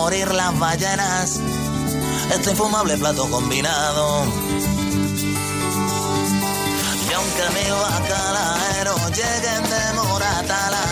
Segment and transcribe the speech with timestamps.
[0.00, 1.38] morir las ballenas.
[2.34, 4.24] Este infumable plato combinado.
[7.06, 10.84] Y aunque mi bacalaeros lleguen de Moratala,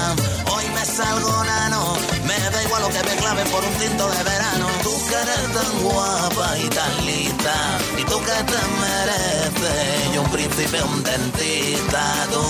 [0.53, 1.83] hoy me salgo nano.
[2.29, 4.67] Me da igual lo que me clave por un tinto de verano.
[4.83, 7.55] Tú que eres tan guapa y tan lista.
[8.01, 10.15] Y tú que te mereces.
[10.15, 12.47] Y un príncipe, un dentista, tú.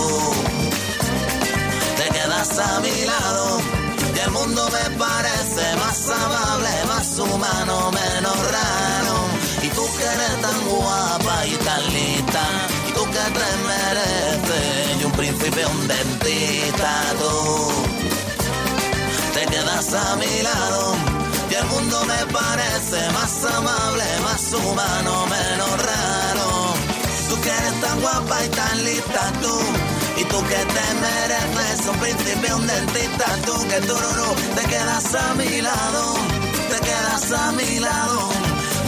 [1.98, 3.77] Te quedas a mi lado.
[4.18, 9.16] Y el mundo me parece más amable, más humano, menos raro.
[9.62, 12.42] Y tú que eres tan guapa y tan lista.
[12.88, 15.00] Y tú que te mereces.
[15.00, 17.72] Y un príncipe, un dentista, tú
[19.34, 20.96] te quedas a mi lado
[21.50, 26.74] y el mundo me parece más amable, más humano, menos raro.
[27.28, 29.97] Tú que eres tan guapa y tan lista tú.
[30.20, 33.94] Y tú que te mereces un príncipe, un dentista, tú que tú
[34.56, 36.14] te quedas a mi lado,
[36.70, 38.28] te quedas a mi lado.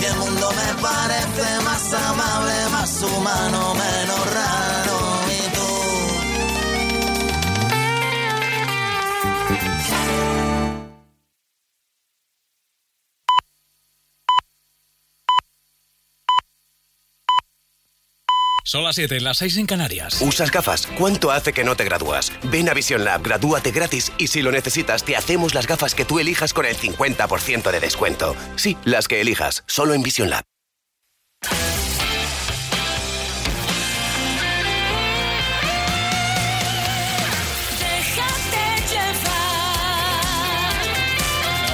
[0.01, 4.90] Y el mundo me parece más amable, más humano, menos raro.
[18.71, 20.23] Son las 7, las 6 en Canarias.
[20.23, 20.87] ¿Usas gafas?
[20.97, 22.31] ¿Cuánto hace que no te gradúas?
[22.53, 26.05] Ven a Vision Lab, gradúate gratis y si lo necesitas te hacemos las gafas que
[26.05, 28.37] tú elijas con el 50% de descuento.
[28.55, 30.45] Sí, las que elijas, solo en Vision Lab.
[37.81, 39.67] Déjate llevar.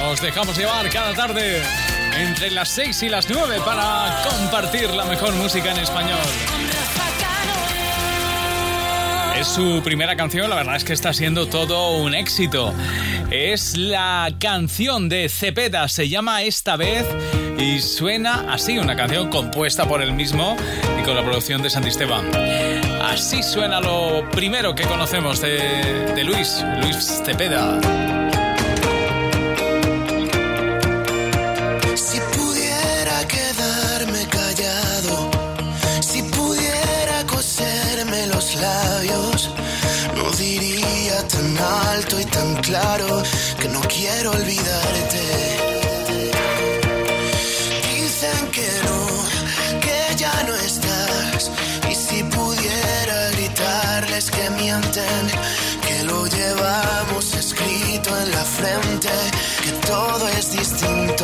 [0.01, 1.61] Nos dejamos llevar cada tarde
[2.17, 6.17] entre las 6 y las 9 para compartir la mejor música en español.
[9.39, 12.73] Es su primera canción, la verdad es que está siendo todo un éxito.
[13.29, 17.05] Es la canción de Cepeda, se llama Esta vez
[17.59, 20.57] y suena así, una canción compuesta por él mismo
[20.99, 22.25] y con la producción de Santisteban.
[23.03, 28.16] Así suena lo primero que conocemos de, de Luis, Luis Cepeda.
[41.97, 43.23] Alto y tan claro
[43.59, 45.23] que no quiero olvidarte.
[47.93, 48.99] Dicen que no,
[49.83, 51.51] que ya no estás,
[51.89, 55.23] y si pudiera gritarles que mienten,
[55.85, 59.15] que lo llevamos escrito en la frente,
[59.63, 61.16] que todo es distinto.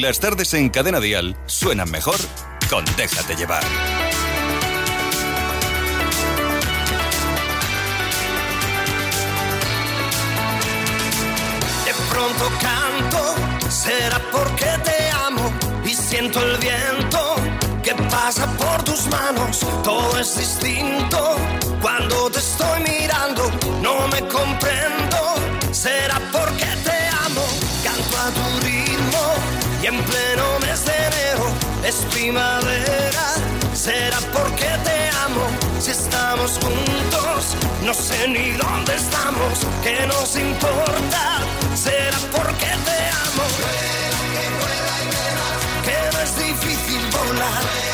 [0.00, 2.16] Las tardes en Cadena Dial suenan mejor
[2.70, 3.62] con Déjate llevar.
[11.84, 15.52] De pronto canto, será porque te amo
[15.84, 17.34] y siento el viento
[17.82, 19.60] que pasa por tus manos.
[19.84, 21.36] Todo es distinto
[21.82, 23.50] cuando te estoy mirando,
[23.82, 25.34] no me comprendo.
[25.72, 26.79] Será porque
[29.82, 31.46] y en pleno mes de enero
[31.84, 33.34] es primavera.
[33.72, 35.46] Será porque te amo
[35.78, 37.56] si estamos juntos.
[37.84, 41.40] No sé ni dónde estamos, que nos importa.
[41.74, 43.44] Será porque te amo.
[45.84, 47.89] Que no es difícil volar.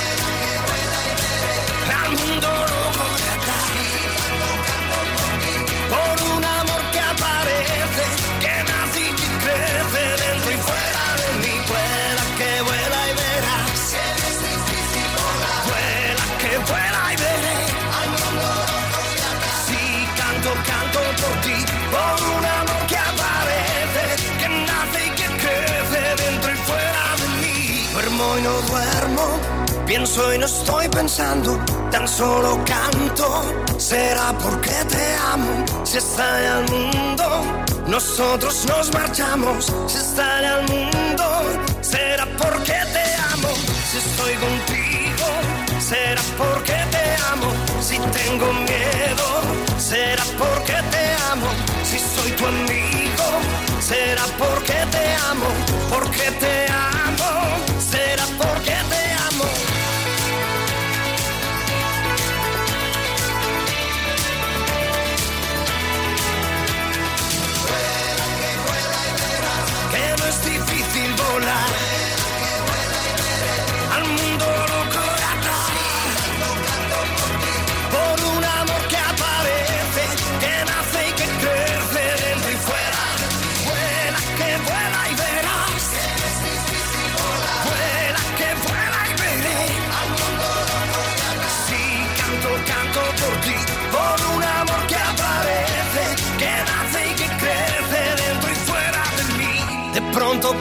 [29.97, 31.59] Pienso y no estoy pensando,
[31.91, 33.27] tan solo canto.
[33.79, 37.27] Será porque te amo, si estalla el mundo,
[37.87, 39.73] nosotros nos marchamos.
[39.87, 41.25] Si estalla el mundo,
[41.81, 43.49] será porque te amo,
[43.91, 45.27] si estoy contigo.
[45.81, 47.49] Será porque te amo,
[47.81, 49.27] si tengo miedo.
[49.79, 51.49] Será porque te amo,
[51.89, 53.27] si soy tu amigo.
[53.81, 55.49] Será porque te amo,
[55.91, 57.76] porque te amo.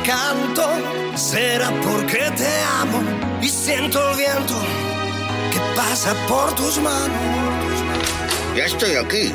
[0.06, 0.68] Canto,
[1.18, 2.48] será porque te
[2.80, 3.02] amo
[3.42, 4.54] y siento el viento
[5.52, 7.84] que pasa por tus manos.
[8.56, 9.32] Ya estoy aquí.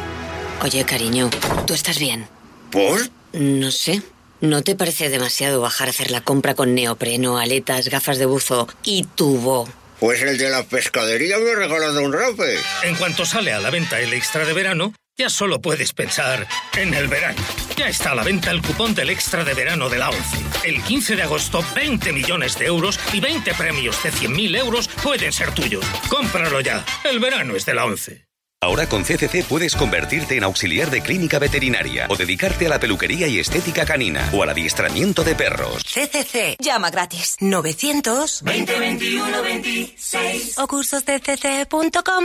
[0.63, 1.31] Oye, cariño,
[1.67, 2.29] ¿tú estás bien?
[2.71, 3.01] ¿Por?
[3.33, 4.03] No sé.
[4.41, 8.69] ¿No te parece demasiado bajar a hacer la compra con neopreno, aletas, gafas de buzo
[8.83, 9.69] y tubo?
[9.99, 12.57] Pues el de la pescadería me ha regalado un rape.
[12.85, 16.95] En cuanto sale a la venta el extra de verano, ya solo puedes pensar en
[16.95, 17.39] el verano.
[17.77, 20.39] Ya está a la venta el cupón del extra de verano de la ONCE.
[20.65, 25.31] El 15 de agosto, 20 millones de euros y 20 premios de 100.000 euros pueden
[25.31, 25.85] ser tuyos.
[26.09, 26.83] Cómpralo ya.
[27.05, 28.25] El verano es de la ONCE.
[28.63, 33.27] Ahora con CCC puedes convertirte en auxiliar de clínica veterinaria o dedicarte a la peluquería
[33.27, 35.83] y estética canina o al adiestramiento de perros.
[35.85, 36.57] CCC.
[36.59, 37.37] Llama gratis.
[37.41, 42.25] 900 2021 26 o cursosdcc.com.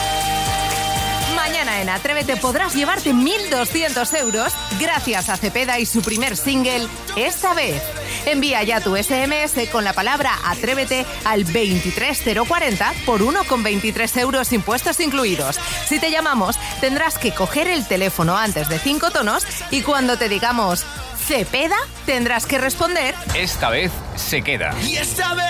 [1.81, 7.81] En Atrévete podrás llevarte 1.200 euros gracias a Cepeda y su primer single, Esta vez.
[8.25, 15.59] Envía ya tu SMS con la palabra Atrévete al 23040 por 1,23 euros impuestos incluidos.
[15.87, 20.29] Si te llamamos, tendrás que coger el teléfono antes de cinco tonos y cuando te
[20.29, 20.85] digamos
[21.27, 24.73] Cepeda, tendrás que responder Esta vez se queda.
[24.83, 25.45] Y esta vez.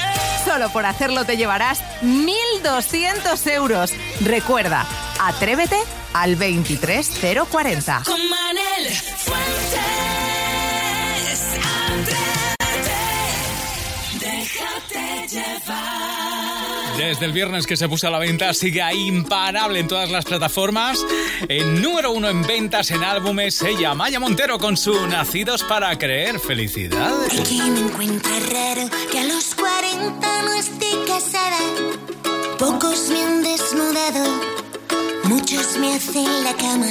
[0.46, 3.92] Solo por hacerlo te llevarás 1.200 euros.
[4.22, 4.86] Recuerda,
[5.22, 5.78] atrévete
[6.14, 8.04] al 23040.
[8.06, 9.82] Con Manel Fuentes.
[11.80, 12.98] Atrévete.
[14.20, 16.98] Déjate llevar.
[16.98, 20.26] Desde el viernes que se puso a la venta sigue ahí imparable en todas las
[20.26, 21.00] plataformas.
[21.48, 26.40] En número uno en ventas en álbumes, ella, Maya Montero, con su Nacidos para Creer.
[26.40, 27.34] Felicidades.
[27.52, 31.58] me encuentra raro que a los 40 no esté casada.
[32.60, 34.24] Pocos me han desnudado,
[35.62, 36.88] muchos me hacen la cama.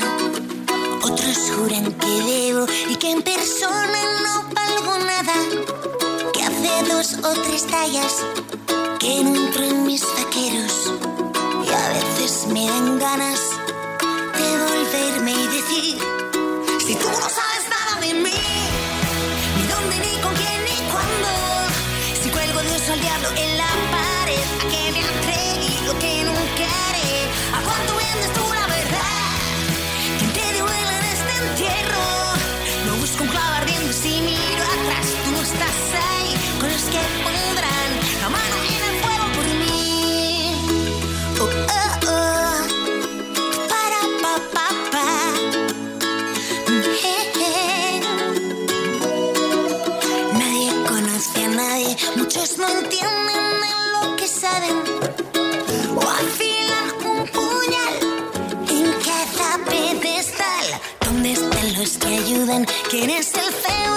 [1.02, 5.34] Otros juran que debo y que en persona no valgo nada.
[6.32, 8.24] Que hace dos o tres tallas
[8.98, 10.92] que no entro en mis vaqueros
[11.66, 13.40] y a veces me dan ganas
[14.38, 15.98] de volverme y decir
[16.86, 17.49] si tú no sabes
[62.40, 62.66] ayudan?
[62.88, 63.89] ¿Quién es el feo,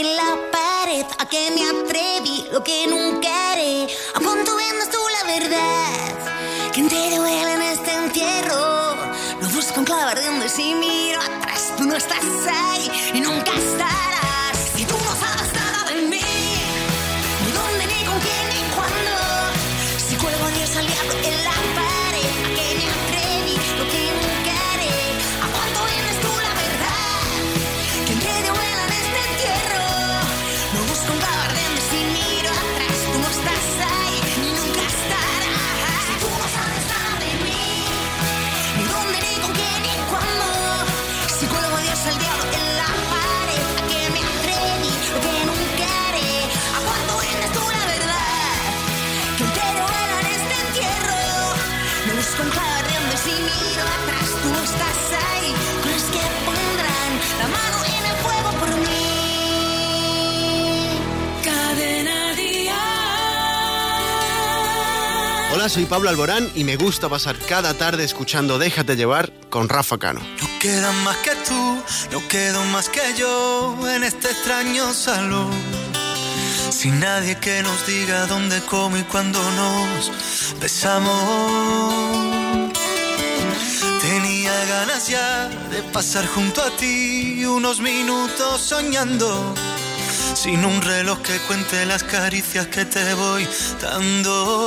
[0.00, 3.29] en la pared, a que me atreví, lo que nunca
[65.70, 70.20] soy Pablo Alborán y me gusta pasar cada tarde escuchando Déjate llevar con Rafa Cano.
[70.58, 75.52] queda más que tú, no quedo más que yo en este extraño salón.
[76.72, 80.10] Sin nadie que nos diga dónde, cómo y cuándo nos
[80.60, 81.12] besamos.
[84.00, 89.54] Tenía ganas ya de pasar junto a ti unos minutos soñando.
[90.34, 93.46] Sin un reloj que cuente las caricias que te voy
[93.80, 94.66] dando.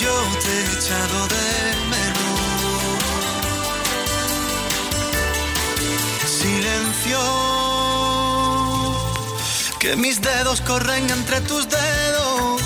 [0.00, 1.46] Yo te he echado de
[1.92, 2.40] menos.
[6.40, 7.20] Silencio.
[9.78, 12.62] Que mis dedos corren entre tus dedos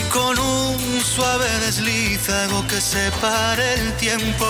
[0.00, 4.46] y con un suave desliz hago que se pare el tiempo.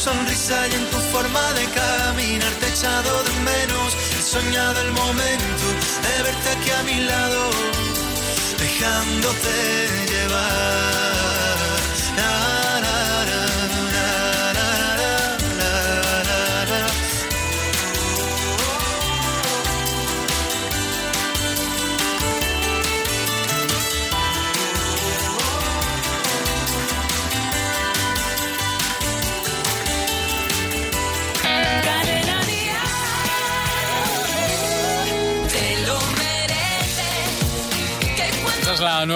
[0.00, 2.52] Sonrisa y en tu forma de caminar.
[2.58, 3.90] Te he echado de menos.
[4.18, 5.66] He soñado el momento
[6.04, 7.50] de verte aquí a mi lado,
[8.58, 9.54] dejándote
[10.10, 11.09] llevar.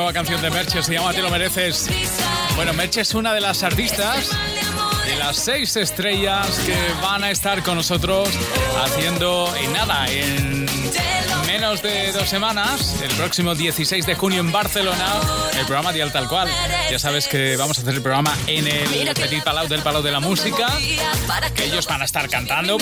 [0.04, 1.88] Nueva canción de Merche, se llama Te lo mereces.
[2.56, 4.28] Bueno, Merche es una de las artistas
[5.06, 8.28] de las seis estrellas que van a estar con nosotros
[8.84, 10.66] haciendo en nada, en
[11.46, 15.06] menos de dos semanas, el próximo 16 de junio en Barcelona,
[15.58, 16.50] el programa Dial Tal Cual.
[16.90, 20.12] Ya sabes que vamos a hacer el programa en el Petit Palau del Palau de
[20.12, 20.66] la Música.
[21.54, 22.76] que ellos van a estar cantando.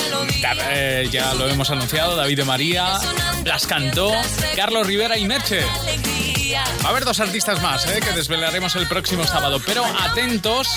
[0.71, 2.97] Eh, ya lo hemos anunciado, David de María,
[3.45, 4.11] las cantó
[4.57, 5.61] Carlos Rivera y Merche.
[6.55, 10.69] Va a haber dos artistas más eh, que desvelaremos el próximo sábado, pero atentos.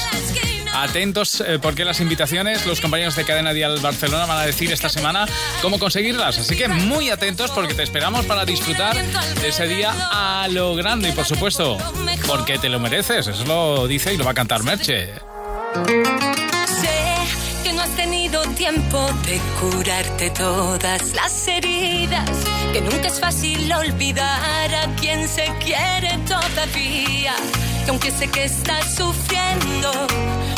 [0.75, 4.89] Atentos eh, porque las invitaciones, los compañeros de Cadena Dial Barcelona van a decir esta
[4.89, 5.27] semana
[5.63, 6.39] cómo conseguirlas.
[6.39, 11.11] Así que muy atentos porque te esperamos para disfrutar de ese día a lo grande
[11.11, 11.79] y por supuesto,
[12.27, 13.27] porque te lo mereces.
[13.27, 15.13] Eso lo dice y lo va a cantar Merche.
[16.67, 17.15] Sé
[17.65, 22.31] que no has tenido tiempo de curarte todas las heridas,
[22.77, 27.35] que nunca es fácil olvidar a quien se quiere todavía,
[27.85, 29.91] que aunque sé que estás sufriendo,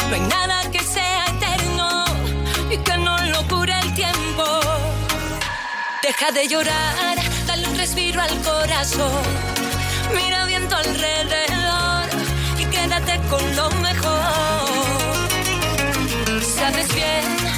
[0.09, 2.04] no hay nada que sea eterno
[2.72, 4.44] y que no lo cure el tiempo.
[6.02, 9.22] Deja de llorar, dale un respiro al corazón,
[10.16, 12.09] mira bien tu alrededor
[12.59, 14.18] y quédate con lo mejor.
[16.42, 17.57] Sabes bien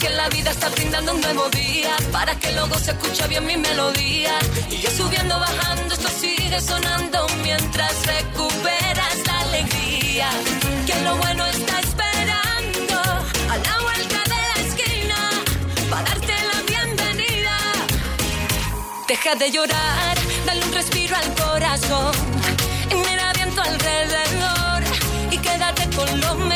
[0.00, 3.56] Que la vida está brindando un nuevo día para que luego se escuche bien mi
[3.56, 4.38] melodía.
[4.70, 10.28] Y yo subiendo, bajando, esto sigue sonando mientras recuperas la alegría.
[10.86, 13.00] Que lo bueno está esperando
[13.52, 15.18] a la vuelta de la esquina
[15.88, 17.56] para darte la bienvenida.
[19.08, 22.12] Deja de llorar, dale un respiro al corazón.
[22.90, 24.82] Y mira bien alrededor
[25.30, 26.55] y quédate con lo mejor.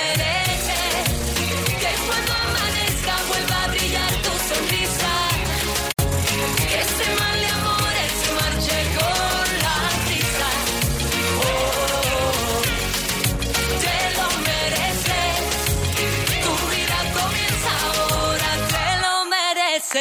[19.93, 19.97] No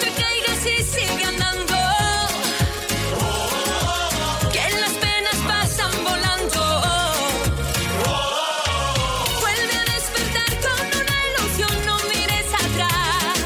[0.00, 1.76] te caigas y sigue andando.
[4.52, 6.62] Que las penas pasan volando.
[9.40, 13.36] Vuelve a despertar con una ilusión, no mires atrás.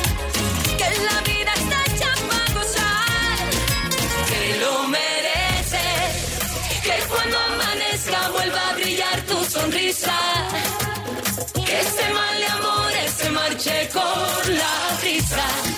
[0.78, 3.38] Que la vida está hecha para gozar.
[4.31, 6.12] Que lo mereces.
[6.85, 10.18] Que cuando amanezca vuelva a brillar tu sonrisa.
[11.66, 12.38] Que ese mal
[13.58, 15.77] marche con la brisa.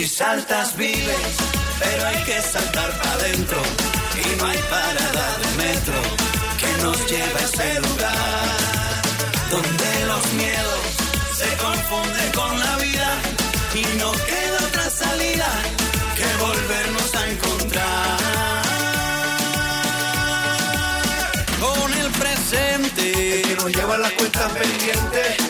[0.00, 1.36] Si saltas vives,
[1.78, 3.60] pero hay que saltar para adentro.
[4.16, 6.00] Y no hay parada de metro
[6.56, 8.46] que nos lleve a ese lugar
[9.50, 10.80] donde los miedos
[11.36, 13.10] se confunden con la vida
[13.74, 15.48] y no queda otra salida
[16.16, 18.18] que volvernos a encontrar
[21.60, 23.42] con el presente.
[23.42, 25.49] Que nos lleva las cuentas pendientes,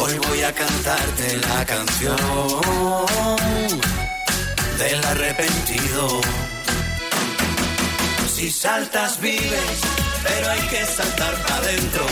[0.00, 2.16] Hoy voy a cantarte la canción
[4.78, 6.20] del arrepentido.
[8.34, 9.80] Si saltas vives,
[10.22, 12.04] pero hay que saltar para adentro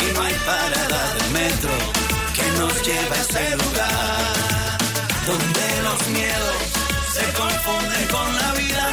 [0.00, 1.70] y no hay parada de metro
[2.34, 4.78] que nos lleve a ese lugar
[5.26, 6.56] donde los miedos
[7.12, 8.86] se confunden con la vida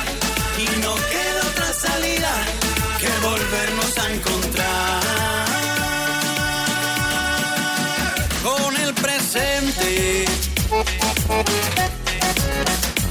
[0.58, 2.32] y no queda otra salida
[3.00, 3.72] que volvernos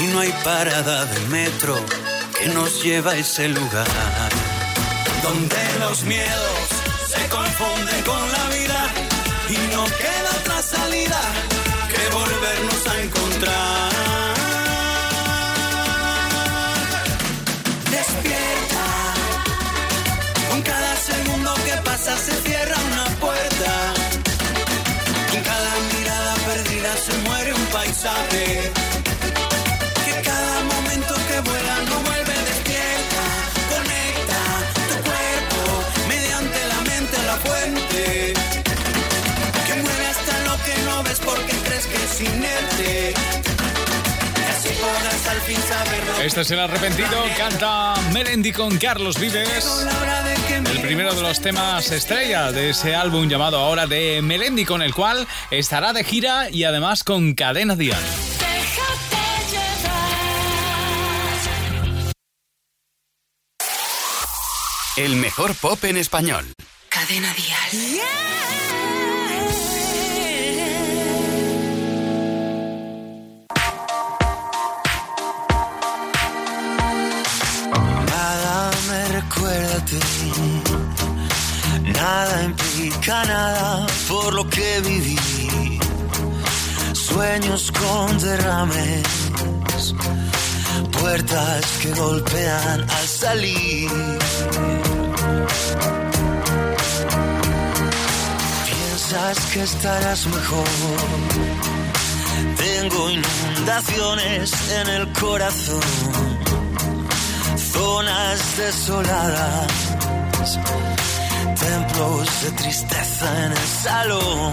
[0.00, 1.76] Y no hay parada de metro
[2.38, 3.86] que nos lleva a ese lugar.
[5.22, 6.68] Donde los miedos
[7.08, 8.94] se confunden con la vida
[9.48, 11.20] y no queda otra salida
[11.88, 13.21] que volvernos a encontrar.
[46.22, 49.86] Este es el arrepentido, canta Melendi con Carlos Vives.
[50.70, 54.94] El primero de los temas estrella de ese álbum llamado ahora de Melendi, con el
[54.94, 58.02] cual estará de gira y además con Cadena Dial.
[64.96, 66.52] El mejor pop en español.
[66.88, 67.96] Cadena Dial.
[67.96, 68.51] Nada
[81.92, 85.18] Nada implica nada por lo que viví.
[86.92, 89.02] Sueños con derrames,
[90.92, 93.90] puertas que golpean al salir.
[98.66, 100.68] Piensas que estarás mejor.
[102.56, 105.80] Tengo inundaciones en el corazón,
[107.82, 109.72] zonas desoladas,
[111.58, 114.52] templos de tristeza en el salón.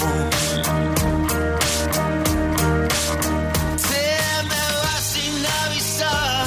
[3.89, 4.07] Te
[4.49, 6.45] me vas sin avisar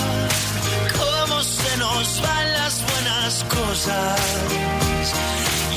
[1.00, 4.20] cómo se nos van las buenas cosas.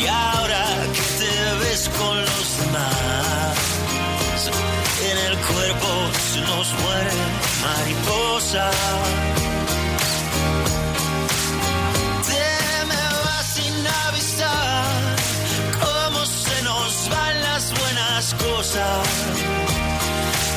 [0.02, 0.66] Y ahora
[0.96, 3.56] que te ves con los demás,
[5.10, 5.90] en el cuerpo
[6.34, 7.16] se nos muere
[7.66, 9.35] mariposa.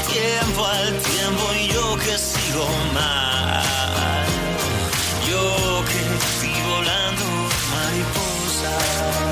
[0.07, 4.25] Tiempo al tiempo y yo que sigo mal.
[5.29, 7.25] Yo que estoy volando
[7.71, 9.28] mariposa.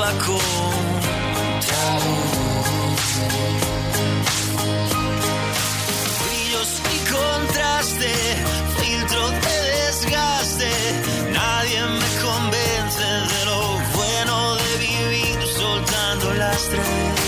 [0.00, 0.12] A
[6.24, 8.12] Brillos y contraste,
[8.80, 10.70] filtro de desgaste.
[11.32, 13.60] Nadie me convence de lo
[13.94, 17.21] bueno de vivir soltando las tres.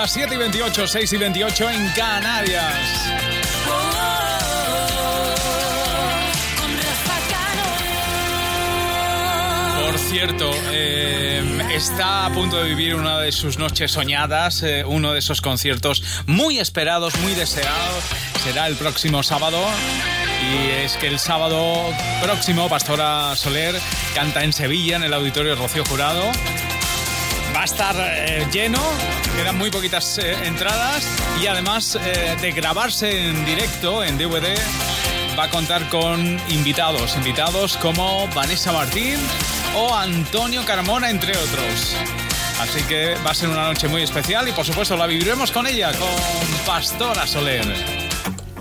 [0.00, 3.12] Las 7 y 28, 6 y 28 en Canarias.
[9.84, 11.42] Por cierto, eh,
[11.74, 16.02] está a punto de vivir una de sus noches soñadas, eh, uno de esos conciertos
[16.24, 18.02] muy esperados, muy deseados.
[18.42, 19.62] Será el próximo sábado.
[20.50, 21.84] Y es que el sábado
[22.22, 23.78] próximo Pastora Soler
[24.14, 26.22] canta en Sevilla, en el auditorio Rocío Jurado.
[27.54, 28.80] Va a estar eh, lleno,
[29.42, 31.02] quedan muy poquitas eh, entradas
[31.40, 34.54] y además eh, de grabarse en directo, en DVD,
[35.38, 39.16] va a contar con invitados, invitados como Vanessa Martín
[39.74, 41.96] o Antonio Carmona, entre otros.
[42.60, 45.66] Así que va a ser una noche muy especial y por supuesto la viviremos con
[45.66, 47.99] ella, con Pastora Soler.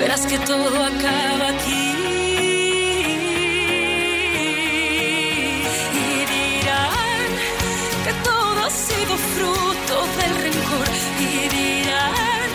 [0.00, 1.86] verás que todo acaba aquí.
[5.94, 7.30] Y dirán
[8.04, 10.88] que todo ha sido fruto del rencor.
[11.20, 12.48] Y dirán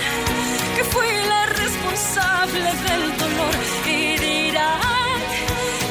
[0.75, 3.55] que fui la responsable del dolor.
[3.85, 5.19] Y dirán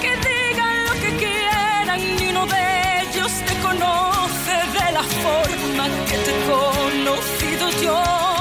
[0.03, 6.17] que digan lo que quieran, ni uno de ellos te conoce de la forma que
[6.25, 8.32] te he conocido yo.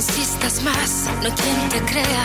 [0.00, 2.24] Insistas más, no hay quien te crea.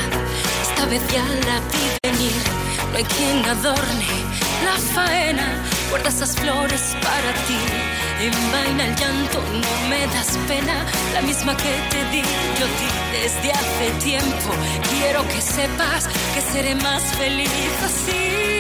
[0.62, 2.42] Esta vez ya la vi venir,
[2.90, 4.08] no hay quien adorne
[4.64, 5.62] la faena.
[5.90, 7.60] Guarda esas flores para ti,
[8.22, 10.86] envaina el llanto, no me das pena.
[11.14, 12.22] La misma que te di,
[12.58, 14.54] yo di desde hace tiempo.
[14.92, 17.50] Quiero que sepas que seré más feliz
[17.84, 18.55] así.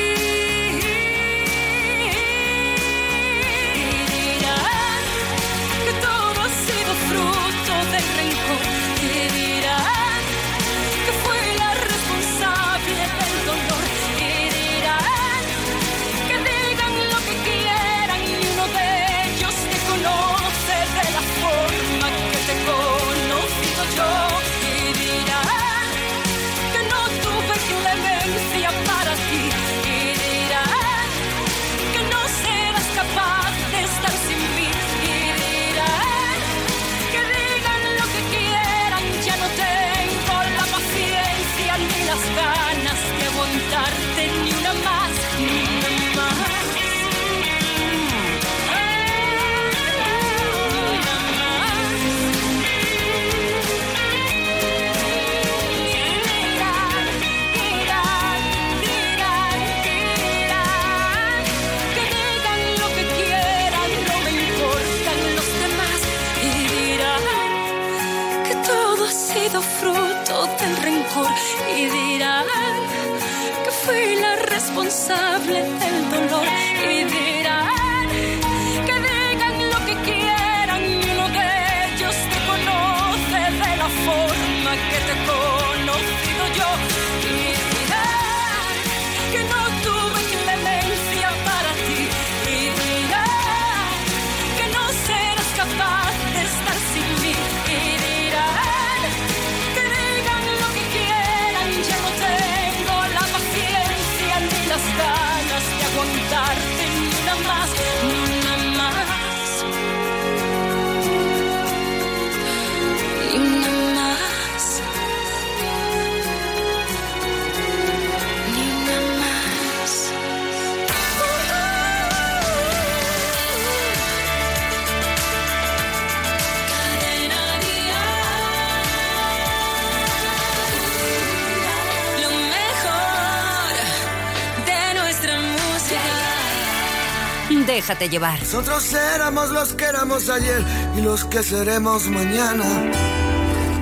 [138.41, 140.63] Nosotros éramos los que éramos ayer
[140.97, 142.65] y los que seremos mañana.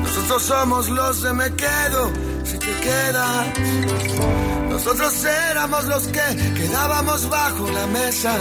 [0.03, 2.11] Nosotros somos los de me quedo
[2.43, 3.47] si te quedas.
[4.69, 8.35] Nosotros éramos los que quedábamos bajo la mesa.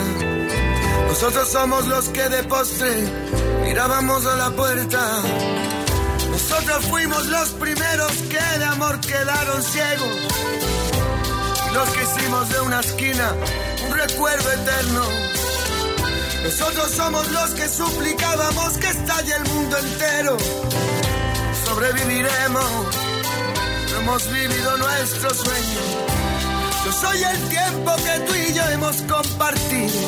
[1.07, 3.05] Nosotros somos los que de postre
[3.63, 5.23] mirábamos a la puerta.
[6.29, 10.17] Nosotros fuimos los primeros que de amor quedaron ciegos.
[11.73, 13.33] Los que hicimos de una esquina
[13.87, 15.42] un recuerdo eterno.
[16.43, 20.37] Nosotros somos los que suplicábamos que estalle el mundo entero.
[21.65, 22.71] Sobreviviremos,
[23.91, 25.81] no hemos vivido nuestro sueño.
[26.85, 30.01] Yo soy el tiempo que tú y yo hemos compartido.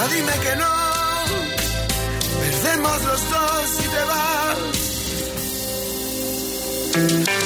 [0.00, 0.72] Ahora dime que no,
[2.40, 4.58] perdemos los dos y te vas.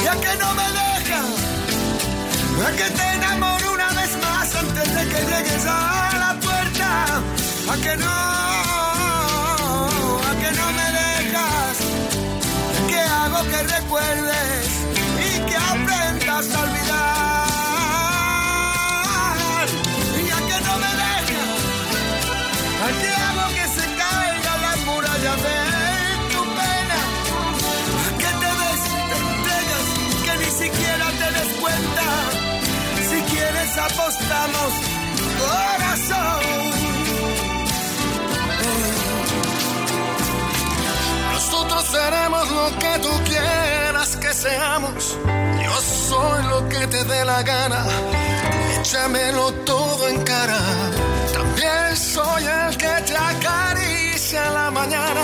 [0.04, 1.30] Ya que no me dejas,
[2.64, 7.22] a que te enamoro una vez más antes de que llegues a la puerta.
[7.66, 8.06] A que no,
[10.28, 11.78] a que no me dejas.
[12.88, 14.68] Que hago que recuerdes
[15.26, 17.33] y que aprendas a olvidar.
[44.44, 45.16] Seamos.
[45.64, 45.74] Yo
[46.10, 47.82] soy lo que te dé la gana.
[48.78, 50.60] Échamelo todo en cara.
[51.38, 55.22] También soy el que te acaricia la mañana.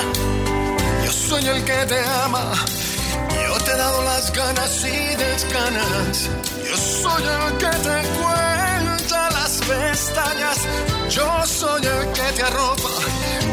[1.04, 2.44] Yo soy el que te ama.
[3.46, 6.14] Yo te he dado las ganas y desganas.
[6.68, 10.58] Yo soy el que te cuenta las pestañas.
[11.16, 12.92] Yo soy el que te arropa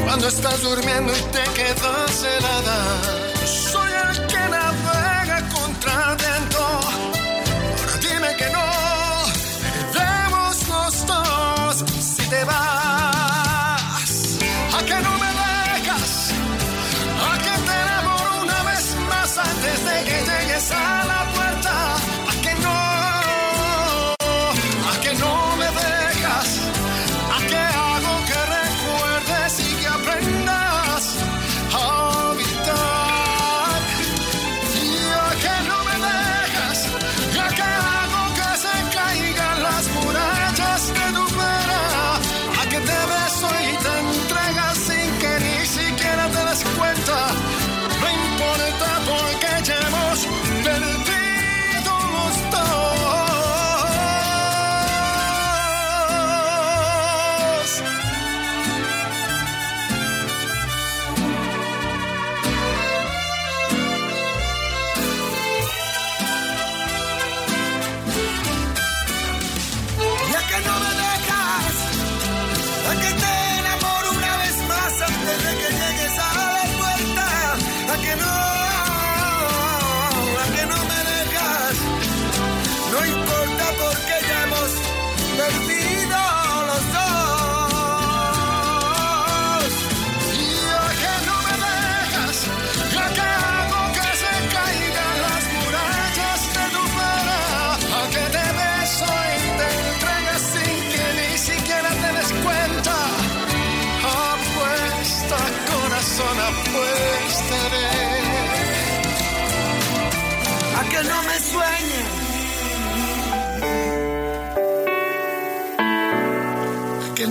[0.05, 3.36] cuando estás durmiendo y te quedas helada.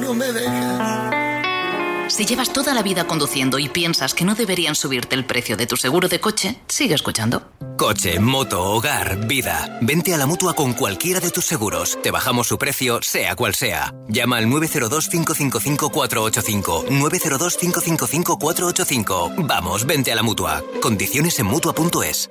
[0.06, 1.14] No me dejas.
[2.08, 5.66] Si llevas toda la vida conduciendo y piensas que no deberían subirte el precio de
[5.66, 7.50] tu seguro de coche, sigue escuchando.
[7.76, 9.80] Coche, moto, hogar, vida.
[9.82, 11.98] Vente a la mutua con cualquiera de tus seguros.
[12.02, 13.92] Te bajamos su precio, sea cual sea.
[14.08, 16.86] Llama al 902-555-485.
[16.86, 19.44] 902-555-485.
[19.44, 20.62] Vamos, vente a la mutua.
[20.80, 22.30] Condiciones en mutua.es.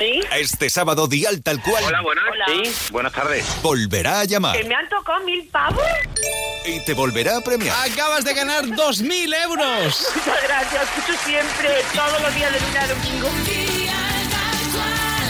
[0.00, 1.84] Este sábado Dial tal cual.
[1.84, 2.24] Hola, buenas.
[2.46, 3.44] Sí, buenas tardes.
[3.62, 4.56] Volverá a llamar.
[4.56, 5.84] ¿Que me han tocado mil pavos?
[6.64, 7.76] Y te volverá a premiar.
[7.86, 10.06] Acabas de ganar 2.000 euros.
[10.16, 13.28] Muchas gracias, escucho siempre, todos los días de lunes a domingo.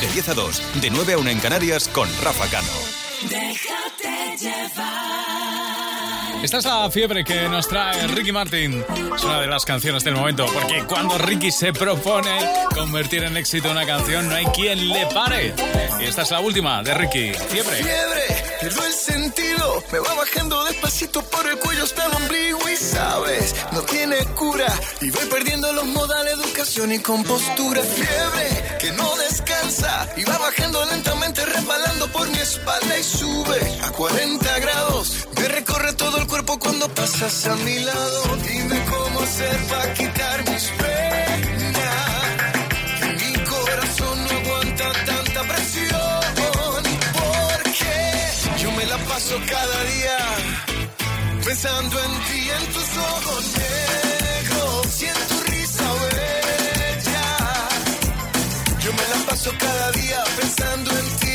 [0.00, 2.72] De 10 a 2, de 9 a 1 en Canarias con Rafa Cano.
[3.28, 5.49] Déjate llevar.
[6.42, 8.82] Esta es la fiebre que nos trae Ricky Martin.
[9.14, 12.38] Es una de las canciones del momento, porque cuando Ricky se propone
[12.74, 15.54] convertir en éxito una canción, no hay quien le pare.
[16.00, 17.34] Y esta es la última de Ricky.
[17.34, 17.76] Fiebre.
[17.76, 19.84] Fiebre, pierdo el sentido.
[19.92, 24.72] Me va bajando despacito por el cuello hasta el ombligo y sabes, no tiene cura.
[25.02, 27.82] Y voy perdiendo los modales, educación y compostura.
[27.82, 30.08] Fiebre, que no descansa.
[30.16, 35.28] Y va bajando lentamente, resbalando por mi espalda y sube a 40 grados.
[35.40, 38.36] Me recorre todo el cuerpo cuando pasas a mi lado.
[38.46, 42.34] Dime cómo hacer para quitar mis penas.
[43.20, 46.20] Mi corazón no aguanta tanta presión.
[47.18, 50.18] Porque yo me la paso cada día
[51.42, 57.28] pensando en ti, en tus ojos negros y en tu risa bella.
[58.84, 61.29] Yo me la paso cada día pensando en ti.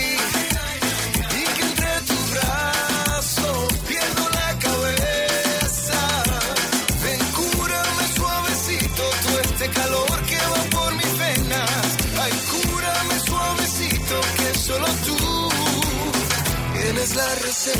[17.65, 17.71] Tú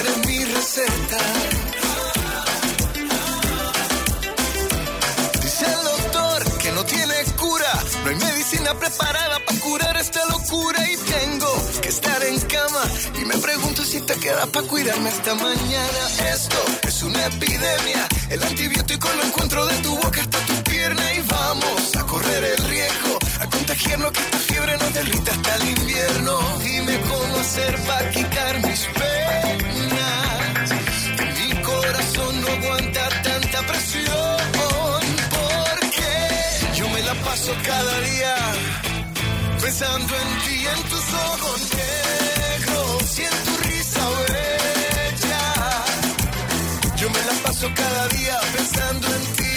[0.00, 1.18] eres mi receta.
[5.42, 7.70] Dice el doctor que no tiene cura.
[8.02, 10.90] No hay medicina preparada para curar esta locura.
[10.90, 11.52] Y tengo
[11.82, 12.82] que estar en cama.
[13.20, 16.32] Y me pregunto si te queda para cuidarme esta mañana.
[16.32, 18.08] Esto es una epidemia.
[18.30, 21.12] El antibiótico lo encuentro de tu boca hasta tu pierna.
[21.12, 23.18] Y vamos a correr el riesgo.
[23.40, 24.37] A contagiarnos que esta
[24.90, 26.38] derrita hasta el invierno.
[26.62, 30.70] Dime cómo hacer para quitar mis penas.
[31.38, 34.36] Mi corazón no aguanta tanta presión.
[35.36, 36.12] Porque
[36.76, 38.34] yo me la paso cada día
[39.60, 45.44] pensando en ti, en tus ojos negros y en tu risa bella.
[46.96, 49.47] Yo me la paso cada día pensando en ti.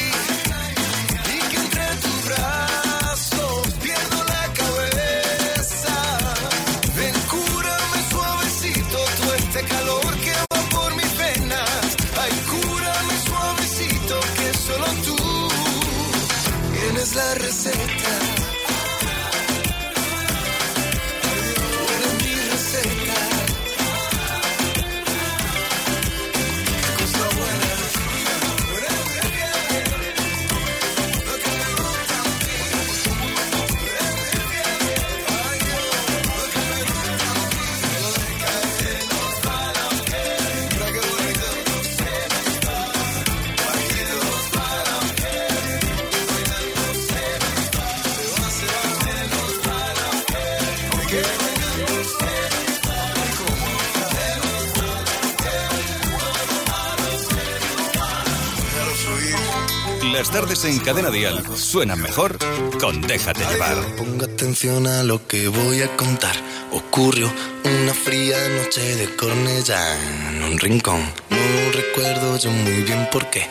[60.32, 62.38] Tardes en Cadena Dial suenan mejor
[62.80, 63.78] con Déjate llevar.
[63.98, 66.36] Ponga atención a lo que voy a contar.
[66.72, 67.30] Ocurrió
[67.66, 71.02] una fría noche de Cornellá en un rincón.
[71.30, 73.46] No recuerdo yo muy bien por qué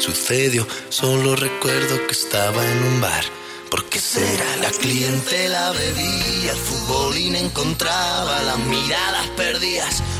[0.00, 0.66] sucedió.
[0.88, 3.24] Solo recuerdo que estaba en un bar.
[3.70, 4.56] ¿Por qué será?
[4.60, 10.02] La clientela bebía, el futbolín encontraba las miradas perdidas,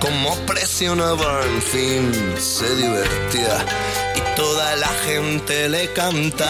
[0.00, 3.64] como presionaba, en fin, se divertía
[4.14, 6.46] y toda la gente le cantaba.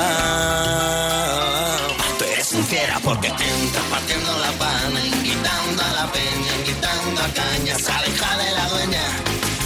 [2.19, 7.79] Tú eres fiera porque entras partiendo la pana, invitando a la peña, invitando a caña,
[7.79, 9.03] se aleja de la dueña,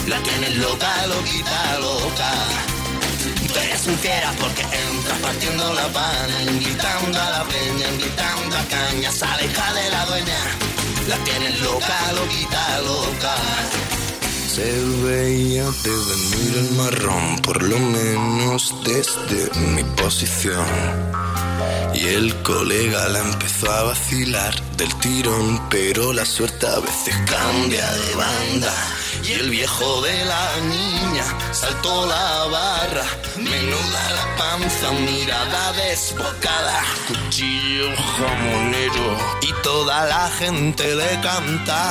[0.07, 2.31] la tienes loca, loquita, loca.
[3.47, 9.11] Tú eres fiera porque entras partiendo la pana, invitando a la peña, invitando a caña,
[9.11, 10.37] se aleja de la dueña,
[11.11, 13.35] la tienes loca, loquita, loca.
[14.47, 14.69] Se
[15.03, 20.65] veía de venir el marrón, por lo menos desde mi posición.
[21.93, 27.91] Y el colega la empezó a vacilar del tirón, pero la suerte a veces cambia
[27.91, 28.73] de banda.
[29.23, 33.05] Y el viejo de la niña saltó la barra,
[33.37, 41.81] menuda la panza, mirada desbocada, cuchillo jamonero y toda la gente le cantaba.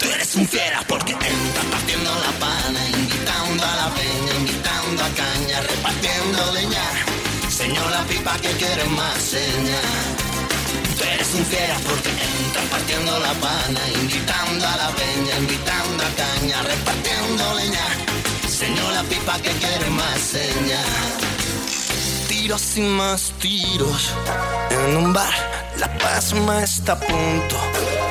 [0.00, 5.08] Tú eres un fiera porque entras partiendo la pana, invitando a la peña, invitando a
[5.10, 7.09] caña, repartiendo leña.
[7.80, 9.80] Señora pipa que quiere más seña.
[10.98, 16.62] Tú eres fiera porque entras partiendo la pana, invitando a la peña, invitando a caña,
[16.62, 17.86] repartiendo leña.
[18.46, 20.82] Señora pipa que quiere más seña.
[22.28, 24.12] Tiros y más tiros
[24.70, 25.34] en un bar,
[25.78, 27.56] la pasma está a punto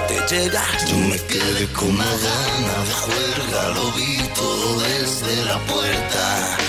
[0.10, 0.78] de llegar.
[0.88, 6.69] Yo me quedé con una gana de juerga, lo vi todo desde la puerta.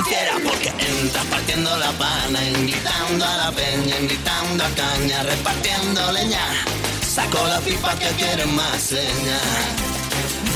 [0.00, 6.40] Fiera porque entras partiendo la pana, invitando a la peña, invitando a caña, repartiendo leña.
[7.06, 9.38] Sacó la pipa que quiere más seña.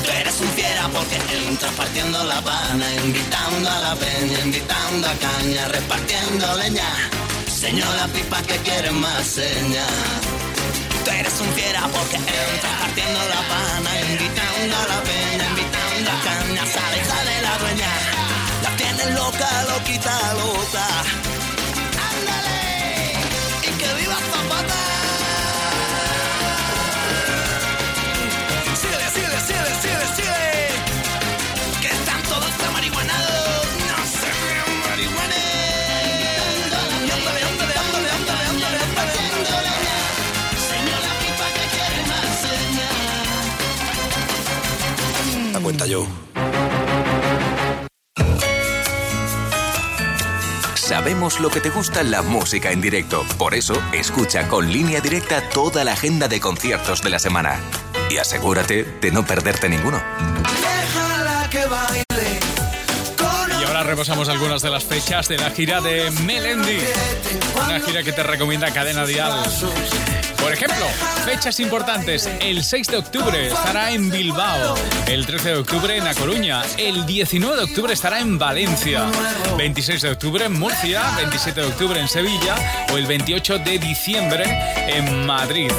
[0.03, 1.17] Tú eres un fiera porque
[1.47, 6.89] entras partiendo la pana, invitando a la peña, invitando a caña, repartiendo leña.
[7.47, 9.85] Señor la pipa que quiere más seña.
[11.05, 16.23] Tú eres un fiera porque entras partiendo la pana, invitando a la peña, invitando a
[16.25, 16.67] caña,
[19.47, 20.87] loca, loquita, loca.
[22.11, 23.13] Ándale,
[23.63, 24.81] y que viva Zapata.
[28.81, 30.55] Síguele, síguele, síguele, síguele, síguele.
[31.81, 33.67] Que están todos marihuanados.
[33.89, 35.47] No se vean marihuanes.
[37.15, 39.85] Ándale, ándale, ándale, ándale, ándale, ándale.
[40.71, 43.03] Señor la pipa que quiere más señal.
[45.53, 46.26] La cuenta yo.
[50.87, 53.27] Sabemos lo que te gusta la música en directo.
[53.39, 57.61] Por eso, escucha con línea directa toda la agenda de conciertos de la semana.
[58.09, 60.01] Y asegúrate de no perderte ninguno.
[63.61, 66.79] Y ahora repasamos algunas de las fechas de la gira de Melendi.
[67.65, 69.43] Una gira que te recomienda Cadena Dial.
[70.41, 70.87] Por ejemplo,
[71.25, 72.29] fechas importantes.
[72.41, 74.75] El 6 de octubre estará en Bilbao.
[75.07, 76.63] El 13 de octubre en A Coruña.
[76.79, 79.05] El 19 de octubre estará en Valencia.
[79.57, 81.03] 26 de octubre en Murcia.
[81.17, 82.55] 27 de octubre en Sevilla.
[82.93, 84.45] O el 28 de diciembre
[84.89, 85.71] en Madrid.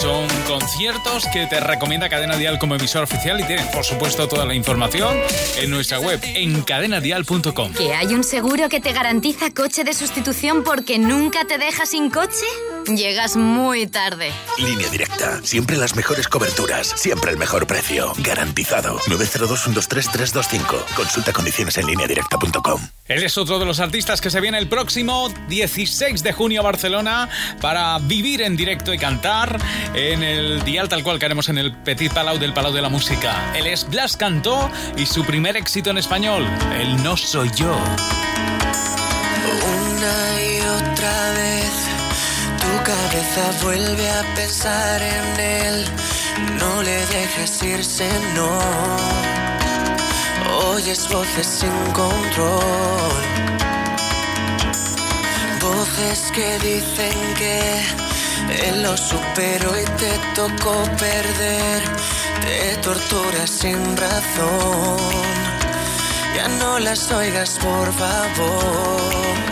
[0.00, 4.44] Son conciertos que te recomienda Cadena Dial como emisor oficial y tienes, por supuesto, toda
[4.44, 5.16] la información
[5.58, 7.74] en nuestra web en cadenadial.com.
[7.74, 12.10] ¿Que hay un seguro que te garantiza coche de sustitución porque nunca te deja sin
[12.10, 12.46] coche?
[12.86, 14.32] Llegas muy tarde.
[14.58, 15.40] Línea directa.
[15.42, 16.88] Siempre las mejores coberturas.
[16.96, 18.12] Siempre el mejor precio.
[18.18, 18.98] Garantizado.
[19.00, 20.84] 902-123-325.
[20.96, 22.80] Consulta condiciones en lineadirecta.com.
[23.06, 26.64] Él es otro de los artistas que se viene el próximo 16 de junio a
[26.64, 27.28] Barcelona
[27.60, 29.58] para vivir en directo y cantar
[29.94, 32.88] en el dial tal cual que haremos en el Petit Palau del Palau de la
[32.88, 33.52] Música.
[33.54, 36.46] Él es Blas Cantó y su primer éxito en español,
[36.78, 37.76] El No Soy Yo.
[39.52, 41.81] Una y otra vez
[42.92, 45.84] cabeza vuelve a pensar en él.
[46.60, 48.50] No le dejes irse, no.
[50.72, 53.22] Oyes voces sin control.
[55.60, 57.56] Voces que dicen que
[58.66, 60.76] él lo superó y te tocó
[61.06, 61.80] perder.
[62.44, 64.98] Te torturas sin razón.
[66.36, 69.51] Ya no las oigas, por favor.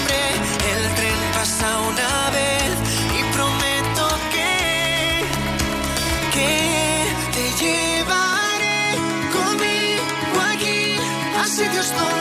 [11.93, 12.20] a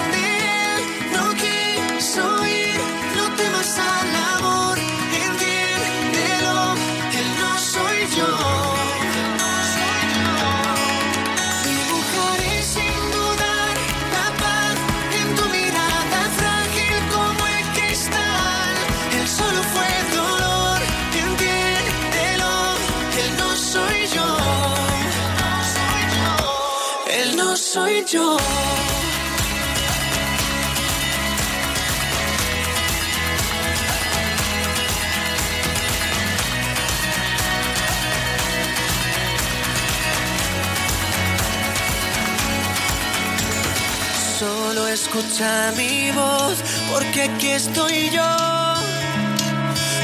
[45.41, 46.63] escucha mi voz,
[46.93, 48.23] porque aquí estoy yo.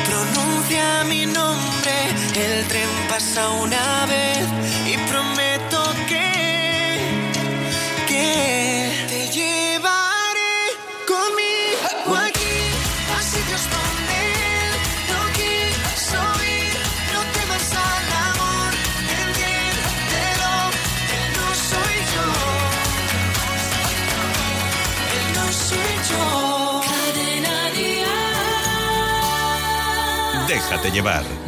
[0.06, 1.92] Pronuncia mi nombre,
[2.34, 4.46] el tren pasa una vez
[4.86, 5.35] y prometo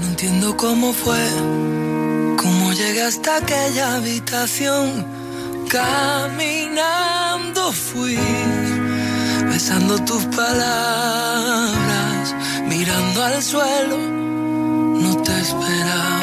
[0.01, 1.25] No entiendo cómo fue,
[2.37, 5.07] cómo llegué hasta aquella habitación.
[5.69, 8.19] Caminando fui,
[9.49, 12.35] besando tus palabras,
[12.67, 16.21] mirando al suelo, no te esperaba.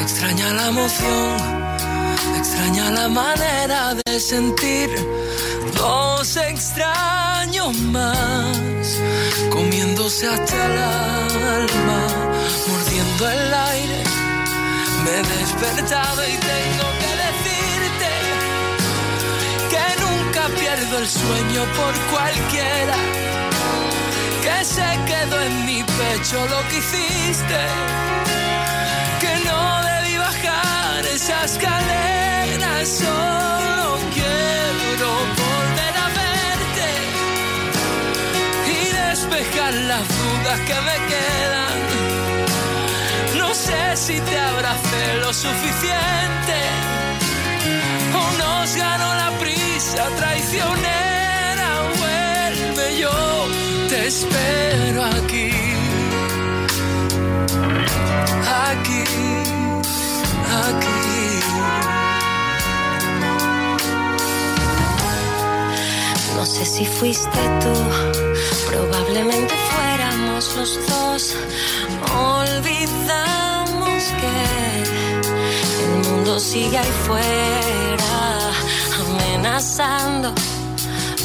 [0.00, 1.36] Extraña la emoción,
[2.38, 4.88] extraña la manera de sentir.
[5.74, 9.00] Dos extraños más,
[9.50, 12.00] comiéndose hasta el alma,
[12.68, 14.02] mordiendo el aire.
[15.04, 18.10] Me he despertado y tengo que decirte
[19.72, 22.96] que nunca pierdo el sueño por cualquiera.
[24.42, 27.60] Que se quedó en mi pecho lo que hiciste.
[29.20, 32.84] Que no debí bajar esa escalera.
[32.84, 35.47] Solo quiero
[39.74, 41.76] las dudas que me quedan.
[43.36, 46.58] No sé si te abracé lo suficiente
[48.14, 51.68] o nos ganó la prisa traicionera.
[51.98, 53.46] Vuelve yo,
[53.88, 55.50] te espero aquí,
[58.70, 59.04] aquí,
[60.66, 60.98] aquí.
[66.36, 67.74] No sé si fuiste tú,
[68.68, 71.36] probablemente fuéramos los dos.
[72.36, 74.34] Olvidamos que
[75.84, 78.52] el mundo sigue ahí fuera,
[79.00, 80.32] amenazando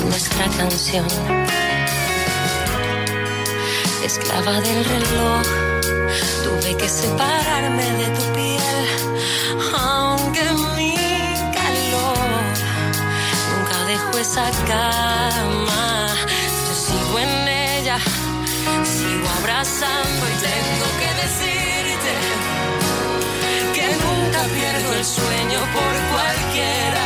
[0.05, 1.07] nuestra canción.
[4.03, 5.47] Esclava del reloj,
[6.43, 8.87] tuve que separarme de tu piel,
[9.73, 10.43] aunque
[10.77, 10.95] mi
[11.57, 12.23] calor
[14.19, 16.12] esa cama.
[17.93, 22.11] Sigo abrazando y tengo que decirte
[23.75, 27.05] que nunca pierdo el sueño por cualquiera.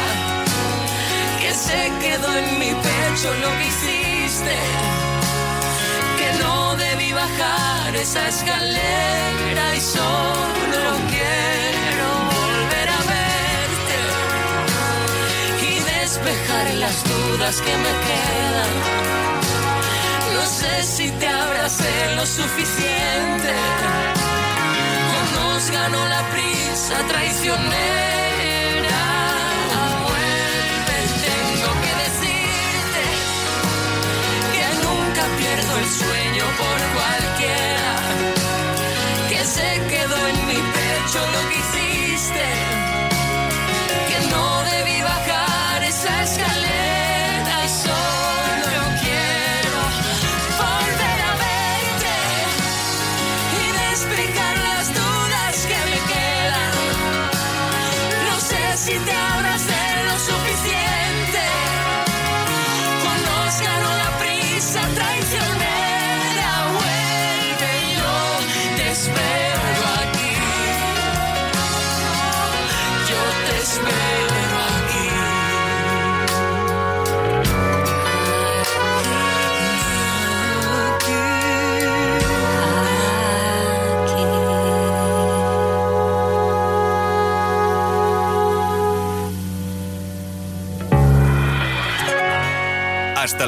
[1.41, 4.55] Que se quedó en mi pecho lo que hiciste.
[6.19, 13.97] Que no debí bajar esa escalera y solo quiero volver a verte
[15.69, 19.06] y despejar las dudas que me quedan.
[20.47, 23.53] No sé si te abracé lo suficiente
[25.13, 27.67] o nos ganó la prisa traicionera.
[30.05, 33.03] Vuelve, tengo que decirte
[34.53, 36.26] que nunca pierdo el sueño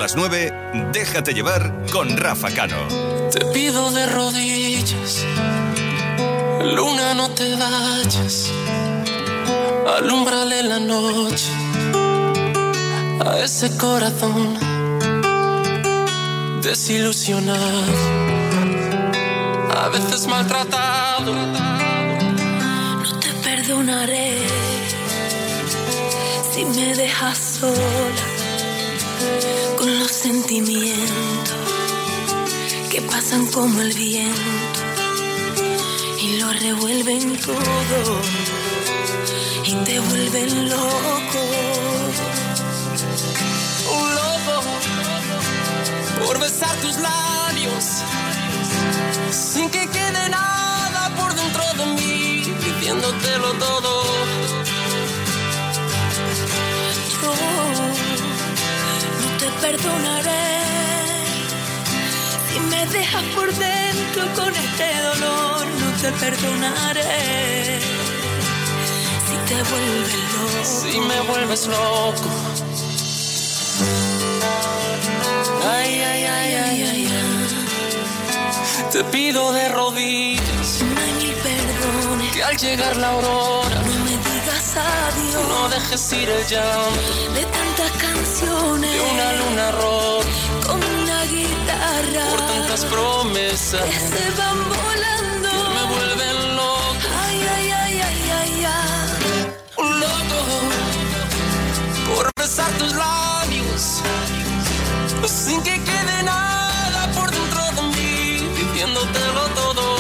[0.09, 0.53] las 9,
[0.91, 2.77] déjate llevar con Rafa Cano.
[3.31, 5.23] Te pido de rodillas,
[6.63, 8.49] luna no te vayas,
[9.97, 11.51] alumbrale la noche
[13.23, 14.57] a ese corazón
[16.63, 17.93] desilusionado,
[19.77, 21.35] a veces maltratado.
[23.03, 24.37] No te perdonaré
[26.51, 28.28] si me dejas sola
[30.19, 31.55] sentimientos
[32.91, 34.81] que pasan como el viento
[36.21, 38.19] y lo revuelven todo
[39.63, 41.41] y te vuelven loco.
[43.97, 44.61] Un loco
[46.25, 47.85] por besar tus labios
[49.31, 54.03] sin que quede nada por dentro de mí, diciéndotelo todo.
[57.21, 57.58] Yo
[59.61, 60.47] perdonaré
[62.51, 65.65] si me dejas por dentro con este dolor.
[65.81, 67.79] No te perdonaré
[69.27, 70.91] si te vuelves loco.
[70.91, 72.29] Si me vuelves loco.
[75.71, 78.89] Ay, ay, ay, ay, ay, ay.
[78.91, 80.69] Te pido de rodillas
[81.19, 82.31] mil perdones.
[82.33, 85.47] que al llegar la aurora No me digas adiós.
[85.47, 88.18] no dejes ir el llanto de tantas canciones.
[88.45, 90.27] De una luna rota
[90.65, 92.29] con una guitarra.
[92.29, 95.51] por tantas promesas que se van volando.
[95.75, 97.07] me vuelven loco.
[97.25, 99.53] Ay, ay, ay, ay, ay, ay.
[99.77, 100.39] Un loco
[102.15, 104.01] por besar tus labios
[105.27, 109.97] sin que quede nada por dentro de mí, diciéndotelo todo.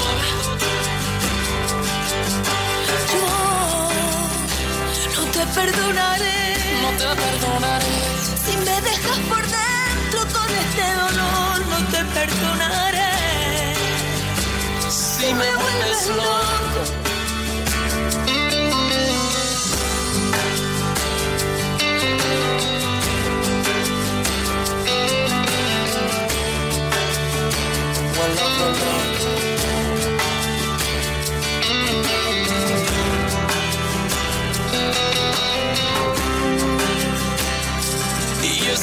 [5.03, 6.39] Yo no te perdonaré.
[6.81, 8.18] No te perdonaré.
[8.49, 13.75] Si me dejas por dentro con este dolor, no te perdonaré.
[14.89, 17.09] Si me vuelves loco.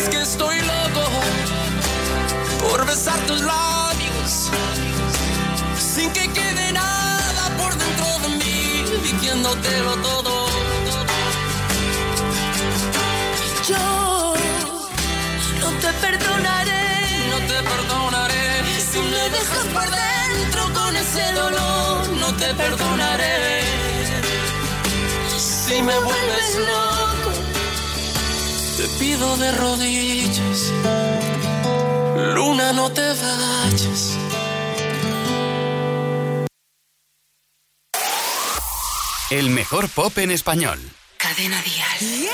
[0.07, 1.05] Es que estoy loco
[2.69, 4.51] por besar tus labios
[5.79, 10.47] sin que quede nada por dentro de mí, diciéndotelo todo.
[13.69, 14.35] Yo
[15.61, 16.85] no te perdonaré.
[17.31, 23.63] No te perdonaré Si me dejas por dentro con ese dolor, no te perdonaré.
[25.39, 27.06] Si me vuelves loco,
[28.77, 30.73] te pido de rodillas,
[32.35, 34.19] luna no te vayas.
[39.31, 40.79] El mejor pop en español.
[41.17, 42.29] Cadena Dial.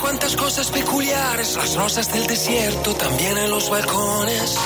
[0.00, 4.56] Cuántas cosas peculiares, las rosas del desierto, también en los balcones.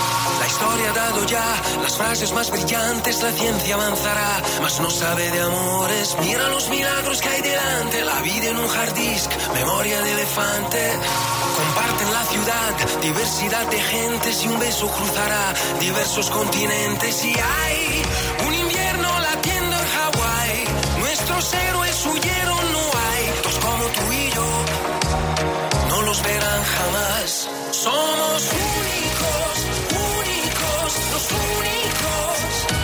[0.40, 5.30] La historia ha dado ya las frases más brillantes, la ciencia avanzará, mas no sabe
[5.30, 6.16] de amores.
[6.20, 10.92] Mira los milagros que hay delante, la vida en un hard disk, memoria de elefante.
[11.56, 17.24] Comparten la ciudad, diversidad de gentes y un beso cruzará diversos continentes.
[17.24, 18.02] Y hay
[18.46, 20.64] un invierno latiendo en Hawái,
[20.98, 24.91] nuestros héroes huyeron, no hay dos como tú y yo
[26.12, 27.48] no los verán jamás.
[27.70, 32.81] Somos únicos, únicos, los únicos.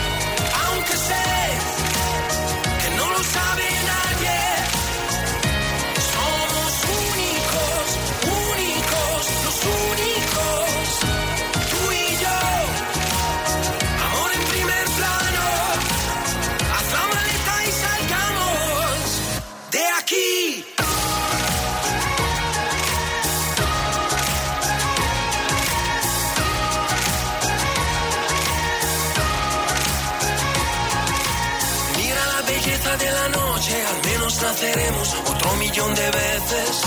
[35.49, 36.83] Otro millón de veces.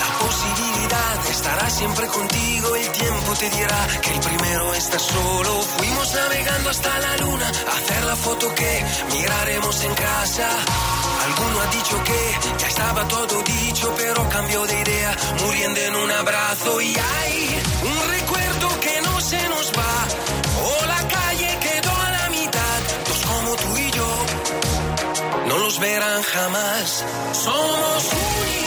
[0.00, 5.62] La posibilidad estará siempre contigo, el tiempo te dirá que el primero está solo.
[5.78, 10.48] Fuimos navegando hasta la luna, a hacer la foto que miraremos en casa.
[11.24, 16.10] Alguno ha dicho que ya estaba todo dicho, pero cambió de idea, muriendo en un
[16.10, 16.80] abrazo.
[16.80, 17.35] Y hay
[26.36, 27.04] jamás.
[27.32, 28.65] Somos únicos,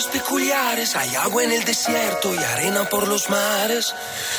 [0.00, 0.96] peculiares.
[0.96, 3.94] Hay agua en el desierto y arena por los mares.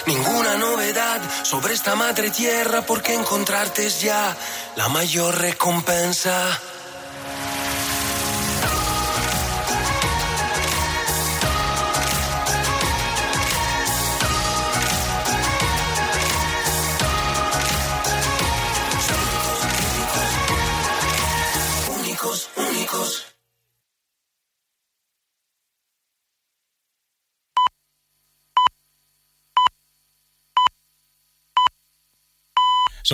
[0.08, 4.36] Ninguna novedad sobre esta madre tierra porque encontrarte es ya
[4.76, 6.60] la mayor recompensa.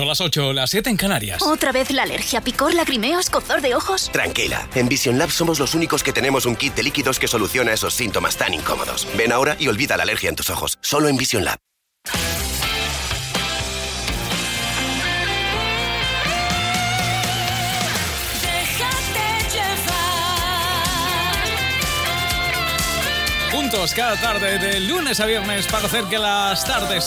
[0.00, 1.42] Son las 8, las 7 en Canarias.
[1.42, 4.08] ¿Otra vez la alergia, picor, lagrimeos, cozor de ojos?
[4.10, 7.74] Tranquila, en Vision Lab somos los únicos que tenemos un kit de líquidos que soluciona
[7.74, 9.06] esos síntomas tan incómodos.
[9.18, 11.58] Ven ahora y olvida la alergia en tus ojos, solo en Vision Lab.
[23.52, 26.98] Juntos cada tarde, de lunes a viernes, para hacer que las tardes